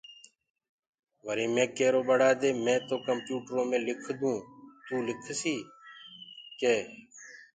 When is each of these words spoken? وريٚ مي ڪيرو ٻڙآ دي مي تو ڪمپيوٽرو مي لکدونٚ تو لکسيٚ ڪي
وريٚ 1.25 1.53
مي 1.55 1.65
ڪيرو 1.77 2.01
ٻڙآ 2.09 2.29
دي 2.41 2.49
مي 2.63 2.75
تو 2.87 2.95
ڪمپيوٽرو 3.07 3.61
مي 3.69 3.77
لکدونٚ 3.87 4.45
تو 4.85 4.95
لکسيٚ 5.07 5.67
ڪي 6.59 6.77